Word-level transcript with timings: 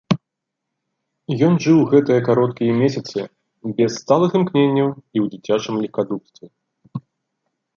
Ён 1.47 1.53
жыў 1.65 1.79
гэтыя 1.91 2.21
кароткія 2.29 2.71
месяцы 2.81 3.19
без 3.81 3.91
сталых 4.01 4.29
імкненняў 4.41 4.89
і 5.15 5.17
ў 5.23 5.25
дзіцячым 5.35 5.75
легкадумстве. 5.83 6.45